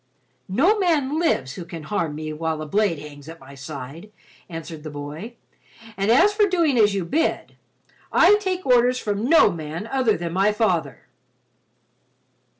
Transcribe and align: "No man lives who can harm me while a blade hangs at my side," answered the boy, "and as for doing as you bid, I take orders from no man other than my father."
"No 0.49 0.79
man 0.79 1.19
lives 1.19 1.53
who 1.53 1.63
can 1.63 1.83
harm 1.83 2.15
me 2.15 2.33
while 2.33 2.59
a 2.59 2.65
blade 2.65 2.97
hangs 2.97 3.29
at 3.29 3.39
my 3.39 3.53
side," 3.53 4.11
answered 4.49 4.81
the 4.81 4.89
boy, 4.89 5.35
"and 5.95 6.09
as 6.09 6.33
for 6.33 6.47
doing 6.47 6.75
as 6.79 6.95
you 6.95 7.05
bid, 7.05 7.55
I 8.11 8.33
take 8.39 8.65
orders 8.65 8.97
from 8.97 9.29
no 9.29 9.51
man 9.51 9.85
other 9.85 10.17
than 10.17 10.33
my 10.33 10.53
father." 10.53 11.03